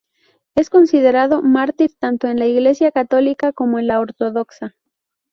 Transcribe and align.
Es 0.55 0.71
considerado 0.71 1.43
mártir 1.43 1.93
tanto 1.95 2.25
en 2.27 2.39
la 2.39 2.47
Iglesia 2.47 2.91
católica 2.91 3.53
como 3.53 3.77
en 3.77 3.85
la 3.85 3.99
ortodoxa. 3.99 4.73